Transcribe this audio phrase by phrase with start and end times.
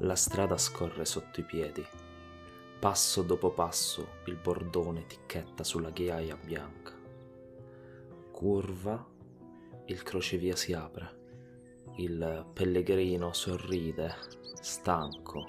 [0.00, 1.82] La strada scorre sotto i piedi.
[2.78, 6.92] Passo dopo passo il bordone ticchetta sulla ghiaia bianca.
[8.30, 9.02] Curva,
[9.86, 11.14] il crocevia si apre.
[11.96, 14.14] Il pellegrino sorride,
[14.60, 15.46] stanco.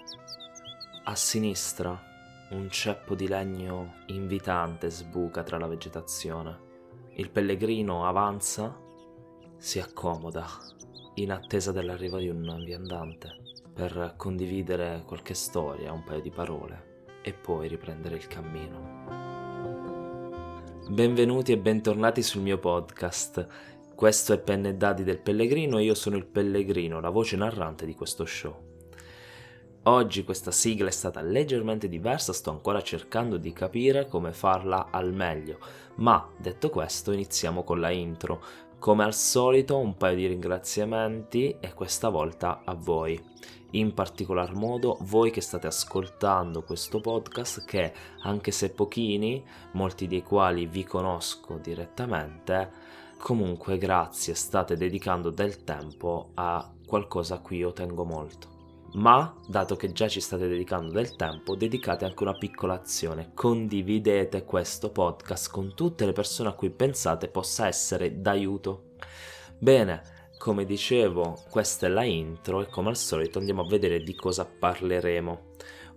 [1.04, 2.02] A sinistra
[2.52, 6.59] un ceppo di legno invitante sbuca tra la vegetazione.
[7.16, 8.79] Il pellegrino avanza,
[9.57, 10.48] si accomoda,
[11.16, 13.46] in attesa dell'arrivo di un viandante,
[13.78, 18.96] per condividere qualche storia, un paio di parole e poi riprendere il cammino.
[20.89, 23.46] Benvenuti e bentornati sul mio podcast.
[23.93, 27.93] Questo è Penne Dadi del Pellegrino e io sono il Pellegrino, la voce narrante di
[27.93, 28.66] questo show.
[29.83, 35.14] Oggi questa sigla è stata leggermente diversa, sto ancora cercando di capire come farla al
[35.14, 35.59] meglio,
[35.97, 38.44] ma detto questo iniziamo con la intro.
[38.80, 43.22] Come al solito un paio di ringraziamenti e questa volta a voi.
[43.72, 50.23] In particolar modo voi che state ascoltando questo podcast che anche se pochini, molti dei
[50.23, 52.72] quali vi conosco direttamente,
[53.17, 58.56] comunque grazie state dedicando del tempo a qualcosa a cui io tengo molto
[58.93, 64.44] ma dato che già ci state dedicando del tempo, dedicate anche una piccola azione, condividete
[64.44, 68.91] questo podcast con tutte le persone a cui pensate possa essere d'aiuto.
[69.57, 74.16] Bene, come dicevo, questa è la intro e come al solito andiamo a vedere di
[74.16, 75.41] cosa parleremo.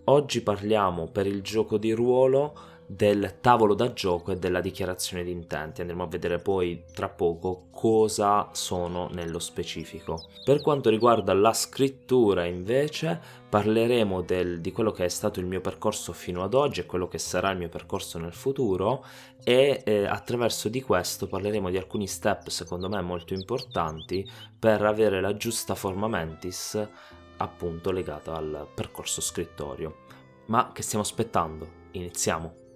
[0.04, 5.30] Oggi parliamo per il gioco di ruolo del tavolo da gioco e della dichiarazione di
[5.30, 5.80] intenti.
[5.80, 10.24] Andremo a vedere poi tra poco cosa sono nello specifico.
[10.44, 15.60] Per quanto riguarda la scrittura invece parleremo del, di quello che è stato il mio
[15.60, 19.04] percorso fino ad oggi e quello che sarà il mio percorso nel futuro
[19.44, 25.20] e eh, attraverso di questo parleremo di alcuni step secondo me molto importanti per avere
[25.20, 26.88] la giusta forma mentis
[27.36, 29.98] appunto legata al percorso scrittorio.
[30.46, 31.78] Ma che stiamo aspettando?
[31.92, 32.69] Iniziamo!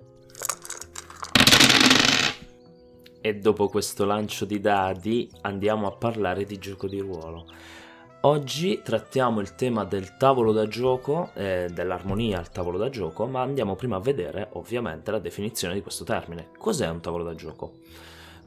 [3.27, 7.47] E dopo questo lancio di dadi andiamo a parlare di gioco di ruolo.
[8.21, 13.41] Oggi trattiamo il tema del tavolo da gioco, eh, dell'armonia al tavolo da gioco, ma
[13.41, 16.49] andiamo prima a vedere ovviamente la definizione di questo termine.
[16.59, 17.77] Cos'è un tavolo da gioco?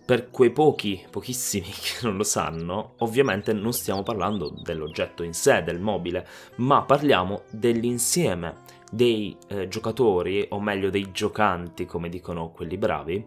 [0.06, 5.64] Per quei pochi, pochissimi che non lo sanno, ovviamente non stiamo parlando dell'oggetto in sé,
[5.64, 6.28] del mobile,
[6.58, 13.26] ma parliamo dell'insieme dei eh, giocatori, o meglio dei giocanti, come dicono quelli bravi,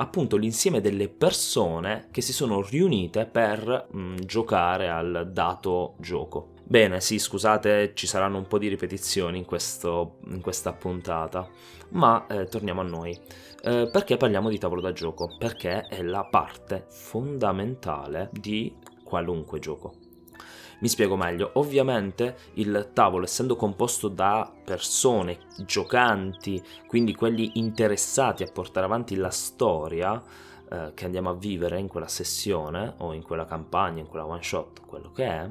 [0.00, 6.54] appunto l'insieme delle persone che si sono riunite per mh, mm, giocare al dato gioco.
[6.64, 11.48] Bene, sì, scusate, ci saranno un po' di ripetizioni in, questo, in questa puntata,
[11.90, 13.18] ma eh, torniamo a noi.
[13.62, 15.34] Eh, perché parliamo di tavolo da gioco?
[15.36, 18.74] Perché è la parte fondamentale di
[19.04, 19.99] qualunque gioco.
[20.80, 28.50] Mi spiego meglio, ovviamente il tavolo essendo composto da persone, giocanti, quindi quelli interessati a
[28.50, 30.22] portare avanti la storia
[30.70, 34.42] eh, che andiamo a vivere in quella sessione o in quella campagna, in quella one
[34.42, 35.50] shot, quello che è,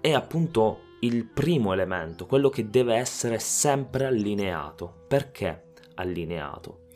[0.00, 5.02] è appunto il primo elemento, quello che deve essere sempre allineato.
[5.08, 6.86] Perché allineato?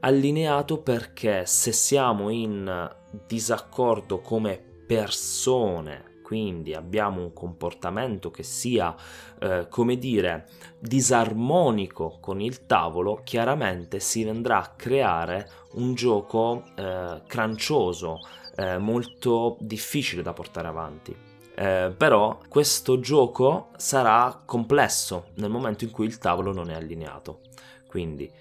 [0.00, 2.90] Allineato perché se siamo in
[3.26, 8.96] disaccordo come persone quindi abbiamo un comportamento che sia,
[9.38, 10.48] eh, come dire,
[10.78, 18.20] disarmonico con il tavolo, chiaramente si andrà a creare un gioco eh, crancioso,
[18.56, 21.14] eh, molto difficile da portare avanti.
[21.56, 27.40] Eh, però questo gioco sarà complesso nel momento in cui il tavolo non è allineato.
[27.86, 28.32] Quindi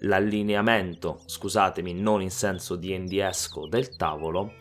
[0.00, 4.52] l'allineamento, scusatemi, non in senso di endiesco del tavolo,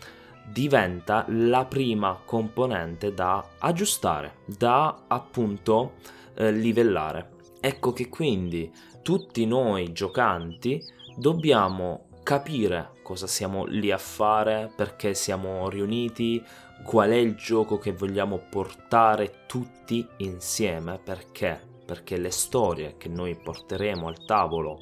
[0.51, 5.93] diventa la prima componente da aggiustare, da appunto
[6.35, 7.37] eh, livellare.
[7.59, 8.71] Ecco che quindi
[9.01, 10.81] tutti noi giocanti
[11.15, 16.43] dobbiamo capire cosa siamo lì a fare, perché siamo riuniti,
[16.83, 21.59] qual è il gioco che vogliamo portare tutti insieme, perché?
[21.85, 24.77] Perché le storie che noi porteremo al tavolo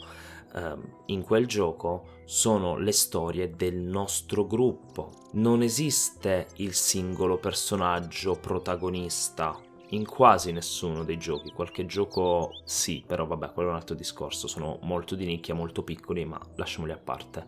[0.53, 0.75] eh,
[1.05, 5.11] in quel gioco sono le storie del nostro gruppo.
[5.33, 9.57] Non esiste il singolo personaggio protagonista
[9.91, 14.49] in quasi nessuno dei giochi, qualche gioco sì, però vabbè, quello è un altro discorso,
[14.49, 17.45] sono molto di nicchia, molto piccoli, ma lasciamoli a parte.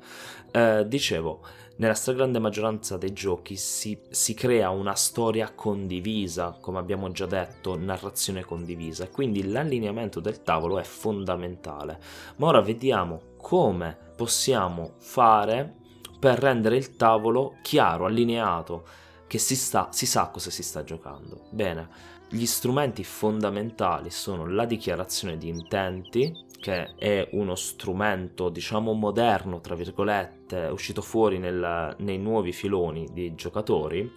[0.49, 1.41] Eh, dicevo,
[1.75, 7.77] nella stragrande maggioranza dei giochi si, si, crea una storia condivisa, come abbiamo già detto,
[7.77, 11.99] narrazione condivisa, quindi l'allineamento del tavolo è fondamentale.
[12.37, 15.77] Ma ora vediamo come possiamo fare
[16.19, 18.85] per rendere il tavolo chiaro, allineato,
[19.27, 21.45] che si, sta, si sa cosa si sta giocando.
[21.51, 21.87] Bene,
[22.27, 29.73] Gli strumenti fondamentali sono la dichiarazione di intenti, che è uno strumento, diciamo, moderno, tra
[29.73, 34.11] virgolette, uscito fuori nel, nei nuovi filoni di giocatori,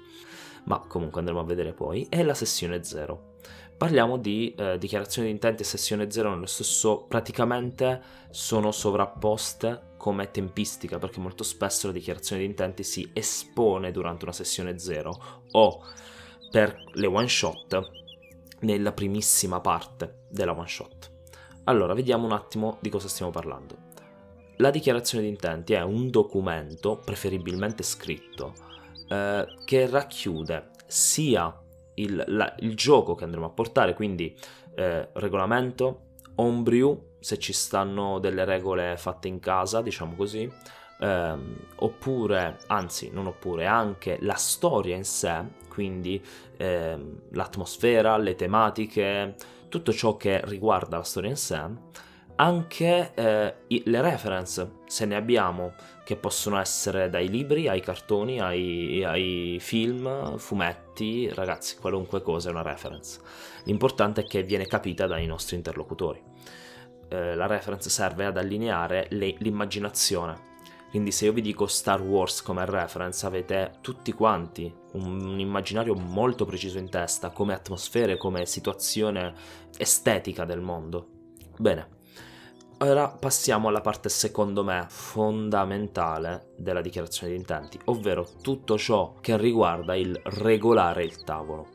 [0.64, 3.31] ma comunque andremo a vedere poi, e la sessione 0.
[3.82, 8.00] Parliamo di eh, dichiarazione di intenti e sessione 0 nello stesso, praticamente
[8.30, 14.32] sono sovrapposte come tempistica, perché molto spesso la dichiarazione di intenti si espone durante una
[14.32, 15.84] sessione 0 o
[16.48, 17.90] per le one shot
[18.60, 21.10] nella primissima parte della one shot.
[21.64, 23.76] Allora, vediamo un attimo di cosa stiamo parlando.
[24.58, 28.52] La dichiarazione di intenti è un documento, preferibilmente scritto,
[29.08, 31.61] eh, che racchiude sia
[31.94, 34.36] il, la, il, gioco che andremo a portare, quindi
[34.74, 36.06] eh, regolamento,
[36.36, 40.50] homebrew, se ci stanno delle regole fatte in casa, diciamo così,
[41.00, 46.22] ehm, oppure, anzi non oppure, anche la storia in sé, quindi
[46.56, 49.34] ehm, l'atmosfera, le tematiche,
[49.68, 51.62] tutto ciò che riguarda la storia in sé,
[52.36, 55.74] anche eh, le reference, se ne abbiamo,
[56.04, 62.52] che possono essere dai libri ai cartoni, ai, ai, film, fumetti, ragazzi, qualunque cosa è
[62.52, 63.20] una reference.
[63.64, 66.20] L'importante è che viene capita dai nostri interlocutori.
[67.08, 70.50] Eh, la reference serve ad allineare le, l'immaginazione.
[70.90, 75.94] Quindi se io vi dico Star Wars come reference avete tutti quanti un, un immaginario
[75.94, 79.32] molto preciso in testa come atmosfere, come situazione
[79.78, 81.08] estetica del mondo.
[81.56, 82.00] Bene,
[82.82, 89.36] Ora passiamo alla parte secondo me fondamentale della dichiarazione di intenti, ovvero tutto ciò che
[89.36, 91.68] riguarda il regolare il tavolo.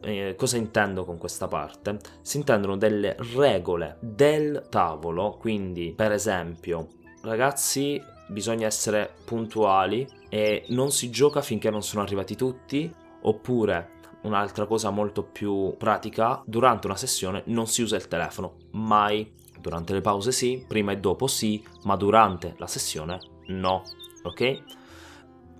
[0.00, 1.98] Eh, cosa intendo con questa parte?
[2.22, 6.88] Si intendono delle regole del tavolo, quindi per esempio,
[7.20, 13.90] ragazzi, bisogna essere puntuali e non si gioca finché non sono arrivati tutti, oppure
[14.22, 19.94] un'altra cosa molto più pratica, durante una sessione non si usa il telefono, mai Durante
[19.94, 23.82] le pause sì, prima e dopo sì, ma durante la sessione no,
[24.22, 24.62] ok?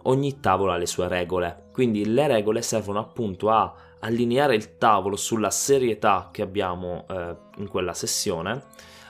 [0.03, 5.17] Ogni tavolo ha le sue regole, quindi le regole servono appunto a allineare il tavolo
[5.17, 8.65] sulla serietà che abbiamo eh, in quella sessione,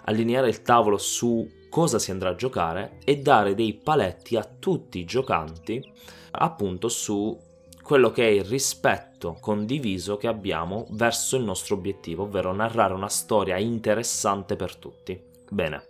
[0.05, 5.01] allineare il tavolo su cosa si andrà a giocare e dare dei paletti a tutti
[5.01, 5.85] i giocanti
[6.31, 7.37] appunto su
[7.83, 13.09] quello che è il rispetto condiviso che abbiamo verso il nostro obiettivo, ovvero narrare una
[13.09, 15.21] storia interessante per tutti.
[15.49, 15.87] Bene,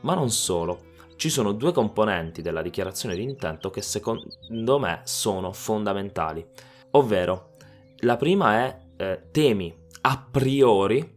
[0.00, 0.86] ma non solo.
[1.16, 6.46] Ci sono due componenti della dichiarazione di intento che secondo me sono fondamentali,
[6.92, 7.54] ovvero
[8.02, 11.16] la prima è eh, temi a priori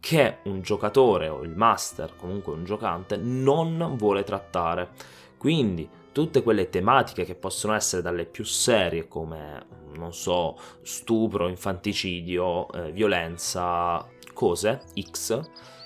[0.00, 4.88] che un giocatore o il master, comunque un giocante, non vuole trattare.
[5.36, 12.68] Quindi tutte quelle tematiche che possono essere dalle più serie come, non so, stupro, infanticidio,
[12.72, 14.04] eh, violenza,
[14.34, 15.40] cose X,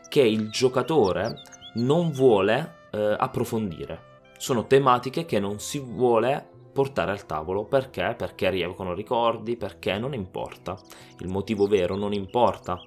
[0.09, 1.43] che il giocatore
[1.75, 4.21] non vuole eh, approfondire.
[4.39, 8.15] Sono tematiche che non si vuole portare al tavolo perché?
[8.17, 10.79] Perché rievocono ricordi, perché non importa.
[11.19, 12.81] Il motivo vero non importa.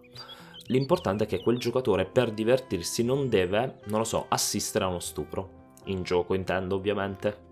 [0.69, 5.00] L'importante è che quel giocatore per divertirsi non deve, non lo so, assistere a uno
[5.00, 7.44] stupro in gioco intendo ovviamente.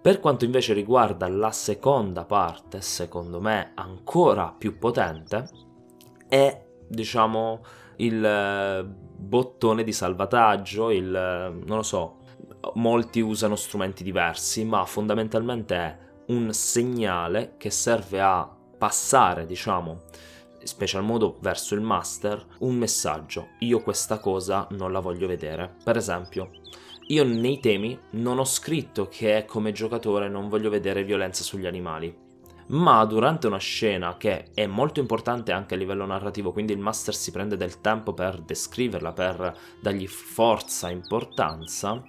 [0.00, 5.48] Per quanto invece riguarda la seconda parte, secondo me ancora più potente,
[6.28, 7.64] è diciamo
[7.96, 12.18] il eh, bottone di salvataggio, il eh, non lo so,
[12.74, 18.48] molti usano strumenti diversi, ma fondamentalmente è un segnale che serve a
[18.78, 20.00] passare, diciamo,
[20.60, 23.50] in special modo verso il master, un messaggio.
[23.60, 25.76] Io questa cosa non la voglio vedere.
[25.82, 26.50] Per esempio,
[27.08, 32.14] io nei temi non ho scritto che come giocatore non voglio vedere violenza sugli animali,
[32.68, 37.14] ma durante una scena che è molto importante anche a livello narrativo, quindi il master
[37.14, 42.02] si prende del tempo per descriverla, per dargli forza, importanza,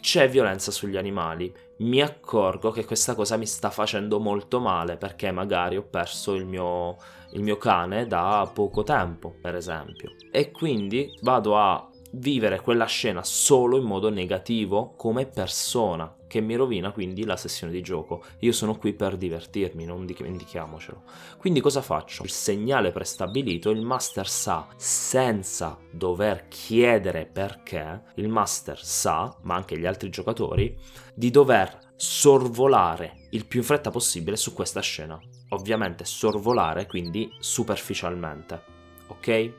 [0.00, 1.52] c'è violenza sugli animali.
[1.78, 6.44] Mi accorgo che questa cosa mi sta facendo molto male perché magari ho perso il
[6.44, 6.96] mio,
[7.32, 10.14] il mio cane da poco tempo, per esempio.
[10.30, 16.54] E quindi vado a vivere quella scena solo in modo negativo come persona, che mi
[16.54, 18.22] rovina quindi la sessione di gioco.
[18.40, 21.02] Io sono qui per divertirmi, non dimentichiamocelo.
[21.38, 22.22] Quindi cosa faccio?
[22.22, 29.78] Il segnale prestabilito, il master sa, senza dover chiedere perché, il master sa, ma anche
[29.78, 30.76] gli altri giocatori,
[31.14, 35.20] di dover sorvolare il più in fretta possibile su questa scena.
[35.50, 38.62] Ovviamente sorvolare, quindi superficialmente.
[39.08, 39.52] Ok?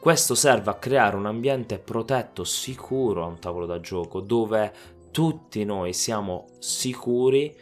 [0.00, 4.72] Questo serve a creare un ambiente protetto, sicuro a un tavolo da gioco, dove
[5.10, 7.54] tutti noi siamo sicuri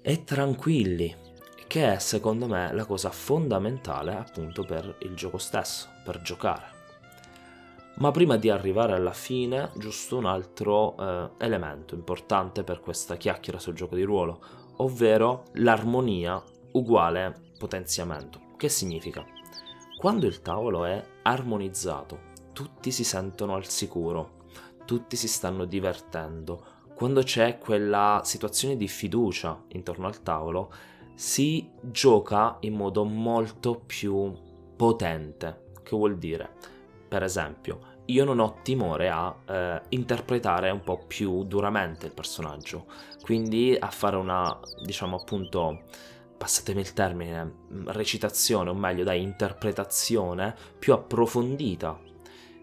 [0.00, 1.14] e tranquilli.
[1.66, 6.74] che è secondo me la cosa fondamentale appunto per il gioco stesso, per giocare.
[7.96, 13.58] Ma prima di arrivare alla fine, giusto un altro eh, elemento importante per questa chiacchiera
[13.58, 14.40] sul gioco di ruolo,
[14.76, 16.42] ovvero l'armonia
[16.72, 18.40] uguale potenziamento.
[18.56, 19.35] Che significa?
[19.96, 24.44] Quando il tavolo è armonizzato, tutti si sentono al sicuro,
[24.84, 26.62] tutti si stanno divertendo,
[26.94, 30.70] quando c'è quella situazione di fiducia intorno al tavolo,
[31.14, 34.34] si gioca in modo molto più
[34.76, 35.72] potente.
[35.82, 36.52] Che vuol dire?
[37.08, 42.84] Per esempio, io non ho timore a eh, interpretare un po' più duramente il personaggio,
[43.22, 45.84] quindi a fare una, diciamo appunto,
[46.36, 51.98] passatemi il termine, mm, recitazione, o meglio, dai, interpretazione più approfondita,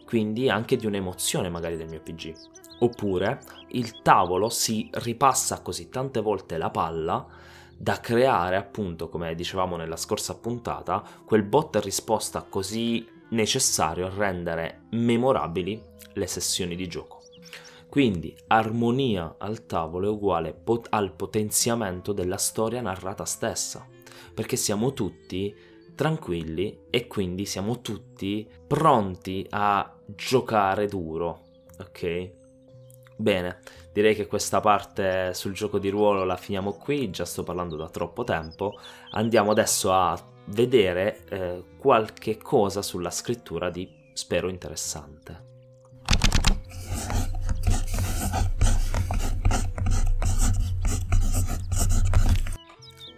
[0.05, 2.33] quindi anche di un'emozione magari del mio PG.
[2.79, 3.39] Oppure
[3.69, 7.25] il tavolo si ripassa così tante volte la palla
[7.77, 14.83] da creare appunto, come dicevamo nella scorsa puntata, quel bot risposta così necessario a rendere
[14.91, 15.81] memorabili
[16.13, 17.22] le sessioni di gioco.
[17.93, 23.87] Quindi armonia al tavolo è uguale pot- al potenziamento della storia narrata stessa,
[24.33, 25.55] perché siamo tutti
[25.93, 31.43] tranquilli e quindi siamo tutti pronti a giocare duro,
[31.81, 32.31] ok?
[33.15, 33.59] Bene,
[33.91, 37.89] direi che questa parte sul gioco di ruolo la finiamo qui, già sto parlando da
[37.89, 38.73] troppo tempo.
[39.11, 45.52] Andiamo adesso a vedere eh, qualche cosa sulla scrittura di spero interessante.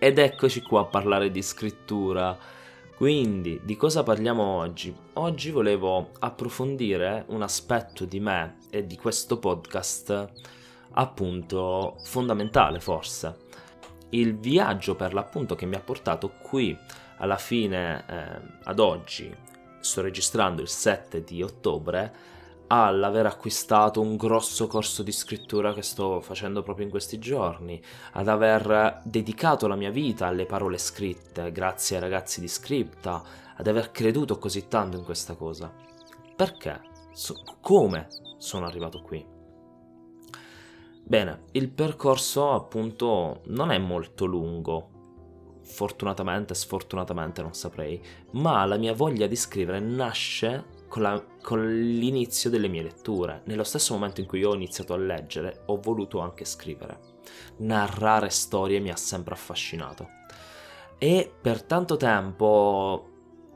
[0.05, 2.37] Ed eccoci qua a parlare di scrittura.
[2.95, 4.95] Quindi, di cosa parliamo oggi?
[5.13, 10.31] Oggi volevo approfondire un aspetto di me e di questo podcast
[10.91, 13.45] appunto fondamentale forse.
[14.09, 16.77] Il viaggio per l'appunto che mi ha portato qui
[17.17, 19.35] alla fine eh, ad oggi,
[19.79, 22.13] sto registrando il 7 di ottobre,
[22.67, 27.81] all'aver acquistato un grosso corso di scrittura che sto facendo proprio in questi giorni,
[28.13, 33.23] ad aver dedicato la mia vita alle parole scritte grazie ai ragazzi di Scripta,
[33.55, 35.73] ad aver creduto così tanto in questa cosa.
[36.35, 36.81] Perché?
[37.13, 38.07] So- come
[38.37, 39.25] sono arrivato qui?
[41.07, 44.89] Bene, il percorso appunto non è molto lungo,
[45.63, 52.49] fortunatamente, sfortunatamente non saprei, ma la mia voglia di scrivere nasce con, la, con, l'inizio
[52.49, 53.41] delle mie letture.
[53.45, 56.99] Nello stesso momento in cui ho iniziato a leggere, ho voluto anche scrivere.
[57.57, 60.09] Narrare storie mi ha sempre affascinato.
[60.97, 63.09] E per tanto tempo ho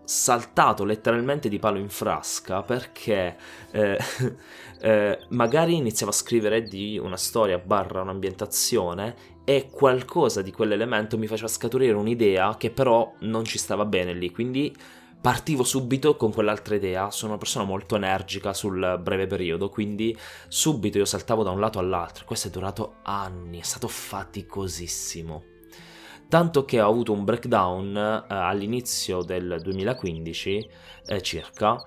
[0.09, 3.37] saltato letteralmente di palo in frasca perché
[3.71, 3.99] eh,
[4.81, 11.27] eh, magari iniziavo a scrivere di una storia barra un'ambientazione e qualcosa di quell'elemento mi
[11.27, 14.75] faceva scaturire un'idea che però non ci stava bene lì, quindi
[15.21, 17.11] partivo subito con quell'altra idea.
[17.11, 21.79] Sono una persona molto energica sul breve periodo, quindi subito io saltavo da un lato
[21.79, 22.25] all'altro.
[22.25, 25.43] Questo è durato anni, è stato faticosissimo.
[26.27, 30.69] Tanto che ho avuto un breakdown eh, all'inizio del 2015,
[31.07, 31.81] eh, circa,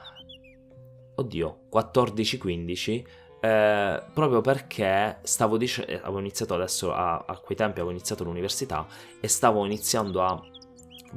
[1.14, 3.04] oddio, 14-15,
[3.40, 8.84] eh, proprio perché stavo dicendo, avevo iniziato adesso a, a quei tempi, avevo iniziato l'università
[9.20, 10.40] e stavo iniziando a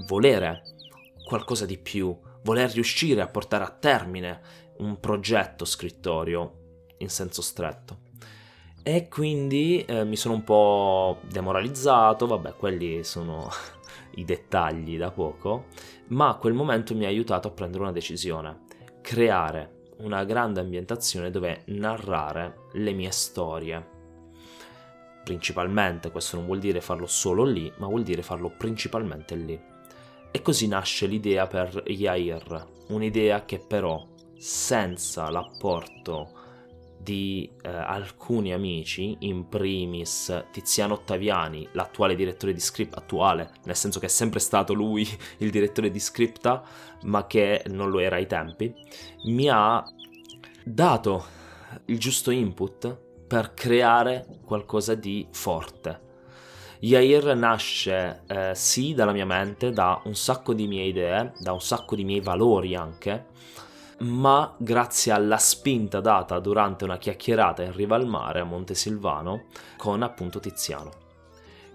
[0.08, 0.75] volere
[1.26, 4.40] qualcosa di più, voler riuscire a portare a termine
[4.78, 8.04] un progetto scrittorio in senso stretto.
[8.84, 13.50] E quindi eh, mi sono un po' demoralizzato, vabbè, quelli sono
[14.16, 15.66] i dettagli da poco,
[16.10, 18.62] ma quel momento mi ha aiutato a prendere una decisione,
[19.02, 23.94] creare una grande ambientazione dove narrare le mie storie.
[25.24, 29.60] Principalmente, questo non vuol dire farlo solo lì, ma vuol dire farlo principalmente lì.
[30.36, 34.06] E così nasce l'idea per Yair, un'idea che però
[34.38, 36.30] senza l'apporto
[37.00, 44.02] di eh, alcuni amici, in primis Tiziano Ottaviani, l'attuale direttore di Scripta, attuale, nel senso
[44.02, 45.08] che è sempre stato lui
[45.40, 46.62] il direttore di Scripta,
[47.04, 48.74] ma che non lo era ai tempi,
[49.28, 49.82] mi ha
[50.66, 51.26] dato
[51.86, 52.94] il giusto input
[53.26, 56.02] per creare qualcosa di forte,
[56.86, 61.60] Yair nasce eh, sì dalla mia mente, da un sacco di mie idee, da un
[61.60, 63.26] sacco di miei valori anche,
[64.02, 69.46] ma grazie alla spinta data durante una chiacchierata in riva al mare a Montesilvano
[69.78, 70.92] con appunto Tiziano.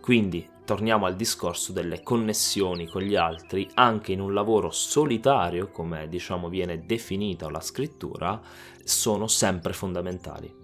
[0.00, 6.06] Quindi torniamo al discorso delle connessioni con gli altri anche in un lavoro solitario, come
[6.08, 8.40] diciamo viene definita la scrittura,
[8.84, 10.54] sono sempre fondamentali.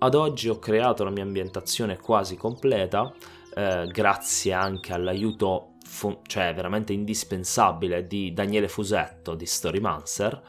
[0.00, 3.12] Ad oggi ho creato la mia ambientazione quasi completa,
[3.58, 10.40] eh, grazie anche all'aiuto fu- cioè veramente indispensabile di Daniele Fusetto di Storymancer.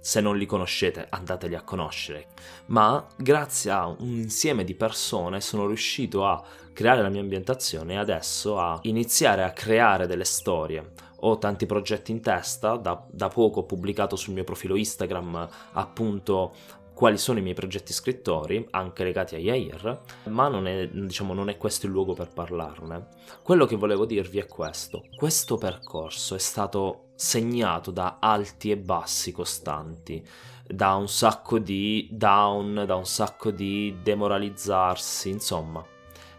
[0.00, 2.26] Se non li conoscete, andateli a conoscere.
[2.66, 6.44] Ma grazie a un insieme di persone sono riuscito a
[6.74, 10.92] creare la mia ambientazione e adesso a iniziare a creare delle storie.
[11.22, 16.52] Ho tanti progetti in testa, da, da poco ho pubblicato sul mio profilo Instagram appunto
[16.98, 21.48] quali sono i miei progetti scrittori, anche legati a Yair, ma non è, diciamo, non
[21.48, 23.06] è questo il luogo per parlarne.
[23.40, 25.04] Quello che volevo dirvi è questo.
[25.14, 30.26] Questo percorso è stato segnato da alti e bassi costanti,
[30.66, 35.86] da un sacco di down, da un sacco di demoralizzarsi, insomma,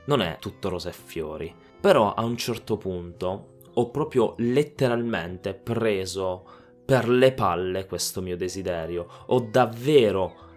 [0.08, 1.56] non è tutto rose e fiori.
[1.80, 6.44] Però a un certo punto ho proprio letteralmente preso
[6.84, 9.08] per le palle questo mio desiderio.
[9.28, 10.48] Ho davvero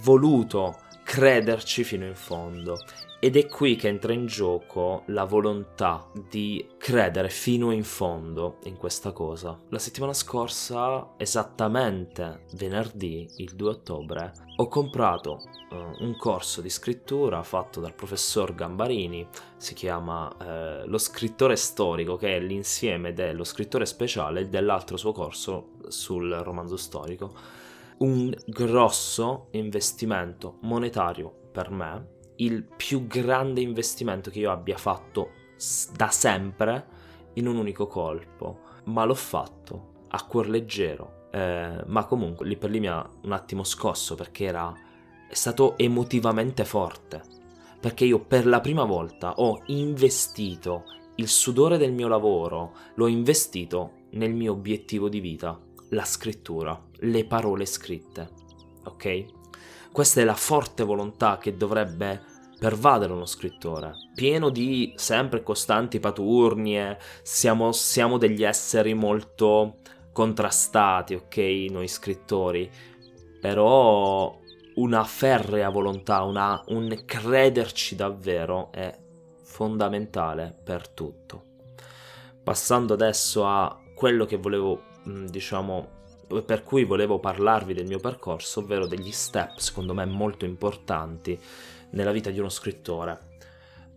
[0.00, 2.78] voluto crederci fino in fondo.
[3.24, 8.76] Ed è qui che entra in gioco la volontà di credere fino in fondo in
[8.76, 9.56] questa cosa.
[9.68, 17.44] La settimana scorsa, esattamente venerdì, il 2 ottobre, ho comprato uh, un corso di scrittura
[17.44, 19.24] fatto dal professor Gambarini,
[19.56, 25.12] si chiama uh, Lo scrittore storico, che è l'insieme dello scrittore speciale e dell'altro suo
[25.12, 27.60] corso sul romanzo storico
[28.02, 35.30] un grosso investimento monetario per me, il più grande investimento che io abbia fatto
[35.94, 36.86] da sempre
[37.34, 42.70] in un unico colpo, ma l'ho fatto a cuor leggero, eh, ma comunque lì per
[42.70, 44.74] lì mi ha un attimo scosso perché era
[45.28, 47.22] è stato emotivamente forte,
[47.80, 50.84] perché io per la prima volta ho investito
[51.16, 55.58] il sudore del mio lavoro, l'ho investito nel mio obiettivo di vita,
[55.92, 58.30] la scrittura, le parole scritte.
[58.84, 59.24] Ok?
[59.90, 66.96] Questa è la forte volontà che dovrebbe pervadere uno scrittore, pieno di sempre costanti paturnie,
[67.22, 69.78] siamo, siamo degli esseri molto
[70.12, 71.36] contrastati, ok,
[71.70, 72.70] noi scrittori,
[73.40, 74.38] però
[74.76, 78.96] una ferrea volontà, una, un crederci davvero è
[79.42, 81.42] fondamentale per tutto.
[82.44, 86.00] Passando adesso a quello che volevo diciamo,
[86.44, 91.38] per cui volevo parlarvi del mio percorso, ovvero degli step, secondo me, molto importanti
[91.90, 93.30] nella vita di uno scrittore.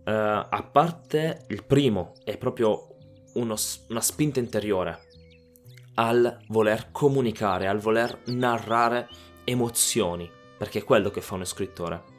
[0.04, 2.88] Uh, a parte il primo, è proprio
[3.34, 3.56] uno,
[3.88, 5.04] una spinta interiore
[5.94, 9.08] al voler comunicare, al voler narrare
[9.44, 12.14] emozioni, perché è quello che fa uno scrittore.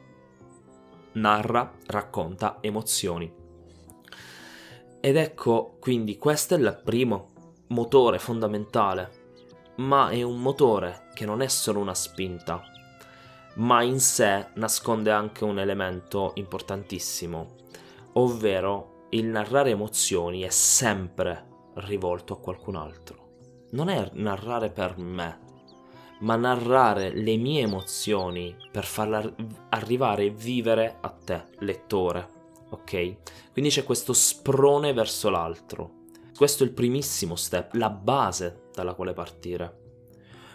[1.13, 3.31] Narra, racconta emozioni.
[4.99, 7.33] Ed ecco, quindi questo è il primo
[7.67, 9.25] motore fondamentale,
[9.77, 12.63] ma è un motore che non è solo una spinta,
[13.55, 17.55] ma in sé nasconde anche un elemento importantissimo,
[18.13, 23.25] ovvero il narrare emozioni è sempre rivolto a qualcun altro.
[23.71, 25.39] Non è narrare per me,
[26.19, 29.23] ma narrare le mie emozioni per farla
[29.69, 32.35] arrivare e vivere a te, lettore.
[32.69, 33.51] Ok?
[33.51, 35.96] Quindi c'è questo sprone verso l'altro
[36.37, 39.85] questo è il primissimo step, la base dalla quale partire.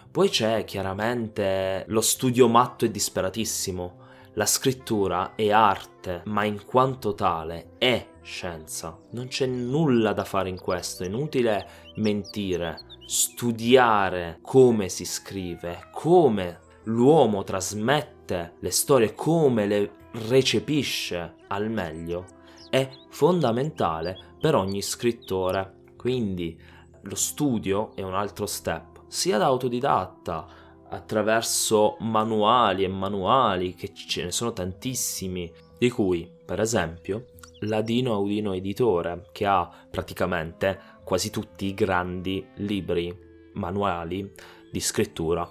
[0.09, 3.97] Poi c'è chiaramente lo studio matto e disperatissimo.
[4.35, 8.97] La scrittura è arte, ma in quanto tale è scienza.
[9.11, 16.59] Non c'è nulla da fare in questo, è inutile mentire, studiare come si scrive, come
[16.83, 19.91] l'uomo trasmette le storie, come le
[20.27, 22.25] recepisce al meglio,
[22.69, 25.83] è fondamentale per ogni scrittore.
[25.95, 26.59] Quindi
[27.03, 30.47] lo studio è un altro step, sia da autodidatta,
[30.89, 37.27] attraverso manuali e manuali, che ce ne sono tantissimi, di cui, per esempio,
[37.61, 43.17] Ladino Audino Editore, che ha praticamente quasi tutti i grandi libri
[43.53, 44.29] manuali
[44.69, 45.49] di scrittura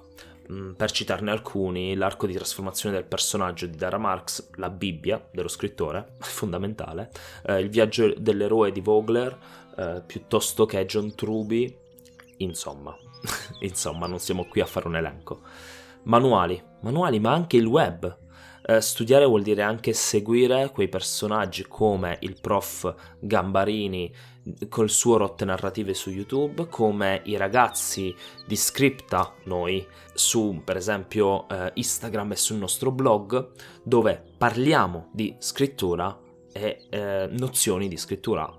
[0.77, 6.15] per citarne alcuni, l'arco di trasformazione del personaggio di Dara Marx, la Bibbia dello scrittore,
[6.21, 7.11] fondamentale,
[7.47, 9.39] eh, il viaggio dell'eroe di Vogler,
[9.77, 11.77] eh, piuttosto che John Truby,
[12.39, 12.97] insomma,
[13.61, 15.41] insomma, non siamo qui a fare un elenco.
[16.05, 18.19] Manuali, manuali, ma anche il web.
[18.65, 24.13] Eh, studiare vuol dire anche seguire quei personaggi come il prof Gambarini
[24.69, 28.15] col suo rotte narrative su YouTube, come i ragazzi
[28.47, 33.51] di Scripta, noi, su per esempio eh, Instagram e sul nostro blog,
[33.83, 36.19] dove parliamo di scrittura
[36.53, 38.51] e eh, nozioni di scrittura,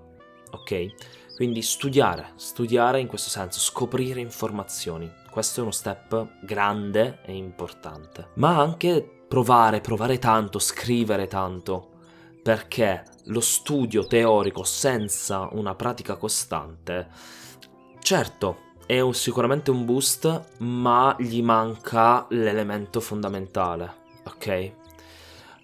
[0.50, 0.86] ok?
[1.34, 5.10] Quindi studiare, studiare in questo senso, scoprire informazioni.
[5.30, 8.28] Questo è uno step grande e importante.
[8.34, 11.93] Ma anche provare, provare tanto, scrivere tanto
[12.44, 17.08] perché lo studio teorico senza una pratica costante,
[18.00, 24.72] certo, è un, sicuramente un boost, ma gli manca l'elemento fondamentale, ok?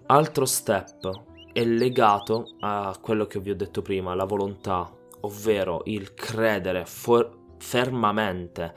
[0.06, 1.10] Altro step
[1.52, 4.90] è legato a quello che vi ho detto prima, la volontà,
[5.20, 8.74] ovvero il credere for- fermamente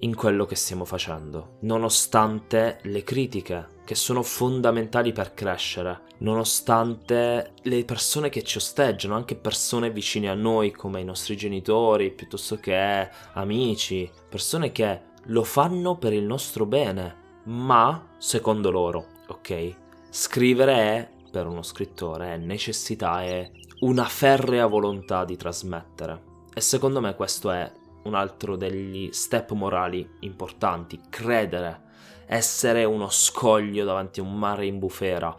[0.00, 7.84] in quello che stiamo facendo, nonostante le critiche che sono fondamentali per crescere, nonostante le
[7.84, 13.08] persone che ci osteggiano, anche persone vicine a noi come i nostri genitori, piuttosto che
[13.32, 19.76] amici, persone che lo fanno per il nostro bene, ma secondo loro, ok?
[20.10, 26.22] Scrivere è, per uno scrittore, è necessità, è una ferrea volontà di trasmettere.
[26.52, 27.70] E secondo me questo è
[28.08, 31.82] un altro degli step morali importanti, credere,
[32.26, 35.34] essere uno scoglio davanti a un mare in bufera,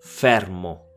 [0.00, 0.88] fermo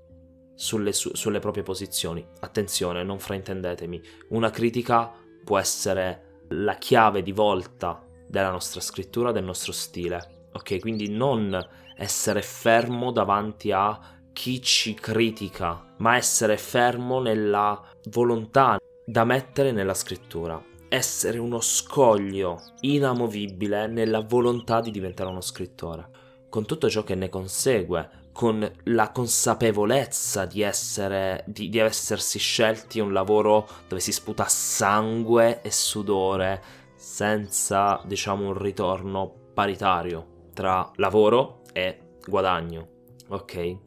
[0.55, 2.25] sulle, su, sulle proprie posizioni.
[2.39, 5.13] Attenzione, non fraintendetemi, una critica
[5.43, 10.47] può essere la chiave di volta della nostra scrittura, del nostro stile.
[10.53, 11.57] Ok, quindi non
[11.95, 13.99] essere fermo davanti a
[14.33, 22.61] chi ci critica, ma essere fermo nella volontà da mettere nella scrittura essere uno scoglio
[22.81, 26.09] inamovibile nella volontà di diventare uno scrittore,
[26.49, 32.99] con tutto ciò che ne consegue, con la consapevolezza di, essere, di, di essersi scelti
[32.99, 36.61] un lavoro dove si sputa sangue e sudore
[36.95, 42.87] senza, diciamo, un ritorno paritario tra lavoro e guadagno,
[43.29, 43.77] ok?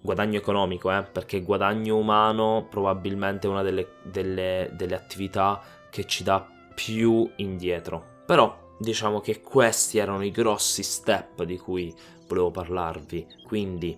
[0.00, 1.02] Guadagno economico, eh?
[1.02, 5.60] perché guadagno umano probabilmente è una delle, delle, delle attività
[5.94, 8.22] che ci dà più indietro.
[8.26, 11.94] Però diciamo che questi erano i grossi step di cui
[12.26, 13.24] volevo parlarvi.
[13.46, 13.96] Quindi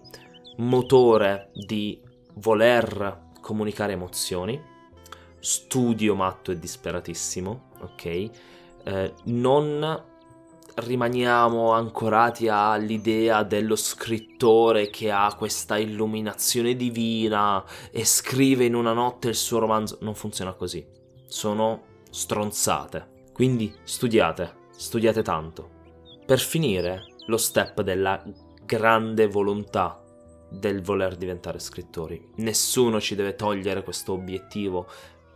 [0.59, 1.99] motore di
[2.35, 4.61] voler comunicare emozioni,
[5.39, 8.05] studio matto e disperatissimo, ok?
[8.05, 10.05] Eh, non
[10.75, 19.29] rimaniamo ancorati all'idea dello scrittore che ha questa illuminazione divina e scrive in una notte
[19.29, 19.97] il suo romanzo.
[20.03, 20.96] Non funziona così
[21.27, 23.25] sono stronzate.
[23.33, 25.71] Quindi studiate, studiate tanto.
[26.25, 28.23] Per finire, lo step della
[28.65, 30.03] grande volontà
[30.49, 32.31] del voler diventare scrittori.
[32.37, 34.87] Nessuno ci deve togliere questo obiettivo.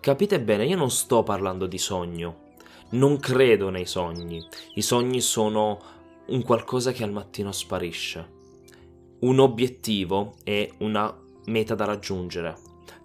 [0.01, 2.49] Capite bene, io non sto parlando di sogno.
[2.91, 4.45] Non credo nei sogni.
[4.75, 5.79] I sogni sono
[6.29, 8.39] un qualcosa che al mattino sparisce.
[9.21, 11.15] Un obiettivo è una
[11.47, 12.57] meta da raggiungere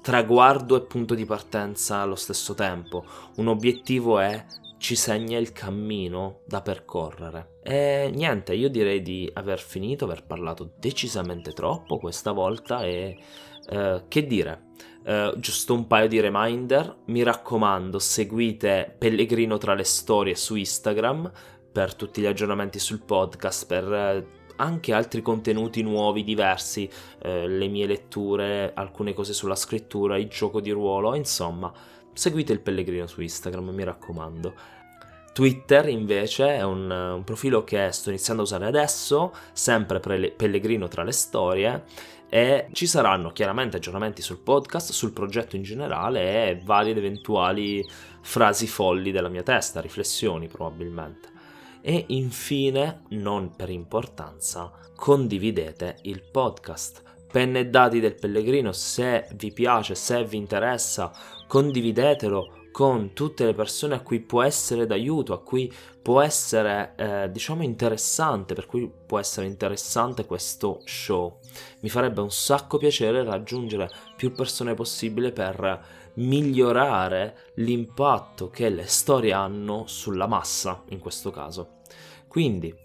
[0.02, 3.06] traguardo e punto di partenza allo stesso tempo.
[3.38, 4.46] Un obiettivo è
[4.78, 7.60] ci segna il cammino da percorrere.
[7.64, 13.18] E niente, io direi di aver finito, aver parlato decisamente troppo questa volta e
[13.70, 14.74] eh, che dire.
[15.04, 21.32] Eh, giusto un paio di reminder, mi raccomando seguite Pellegrino tra le storie su Instagram
[21.72, 24.26] per tutti gli aggiornamenti sul podcast, per eh,
[24.58, 26.90] anche altri contenuti nuovi, diversi,
[27.22, 31.72] eh, le mie letture, alcune cose sulla scrittura, il gioco di ruolo, insomma,
[32.14, 34.54] seguite il Pellegrino su Instagram, mi raccomando.
[35.34, 40.88] Twitter invece è un, un profilo che sto iniziando a usare adesso, sempre pre- Pellegrino
[40.88, 41.84] tra le storie,
[42.30, 47.86] e ci saranno chiaramente aggiornamenti sul podcast, sul progetto in generale e varie ed eventuali
[48.22, 51.35] frasi folli della mia testa, riflessioni probabilmente.
[51.88, 57.04] E infine, non per importanza, condividete il podcast.
[57.32, 61.12] Penne e dati del pellegrino, se vi piace, se vi interessa,
[61.48, 65.72] condividetelo con tutte le persone a cui può essere d'aiuto, a cui
[66.02, 71.38] può essere, eh, diciamo, interessante, per cui può essere interessante questo show.
[71.82, 79.34] Mi farebbe un sacco piacere raggiungere più persone possibile per migliorare l'impatto che le storie
[79.34, 81.75] hanno sulla massa, in questo caso.
[82.36, 82.76] Quindi,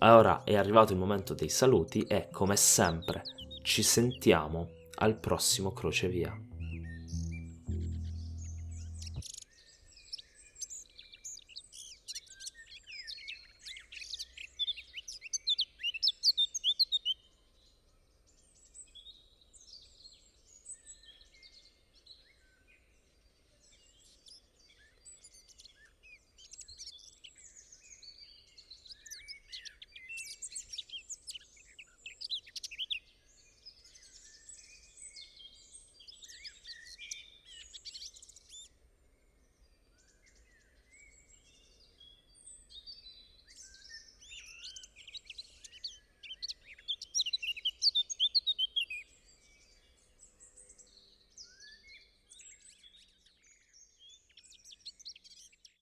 [0.00, 3.22] ora è arrivato il momento dei saluti e come sempre
[3.62, 6.36] ci sentiamo al prossimo crocevia.